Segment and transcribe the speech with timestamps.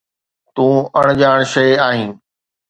[0.53, 2.11] تون اڻڄاڻ شيءِ آهين